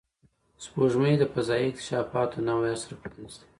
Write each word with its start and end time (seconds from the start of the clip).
سپوږمۍ 0.63 1.13
د 1.19 1.23
فضایي 1.33 1.65
اکتشافاتو 1.69 2.37
نوی 2.47 2.69
عصر 2.75 2.91
پرانستی 3.01 3.45